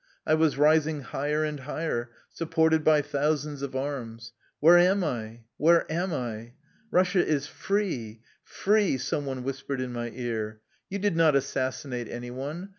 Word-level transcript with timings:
I 0.25 0.33
was 0.33 0.57
rising 0.57 1.01
higher 1.01 1.43
and 1.43 1.59
higher, 1.59 2.09
supported 2.31 2.83
by 2.83 3.03
thousands 3.03 3.61
of 3.61 3.75
arms. 3.75 4.33
Where 4.59 4.79
am 4.79 5.03
I? 5.03 5.41
Where 5.57 5.85
am 5.91 6.11
I?" 6.11 6.53
Russia 6.99 7.23
is 7.23 7.45
free, 7.45 8.21
free!" 8.43 8.97
some 9.09 9.27
one 9.27 9.43
whispered 9.43 9.79
in 9.79 9.93
my 9.93 10.09
ear." 10.09 10.61
You 10.89 10.97
did 10.97 11.15
not 11.15 11.35
assassinate 11.35 12.07
any 12.09 12.31
one. 12.31 12.69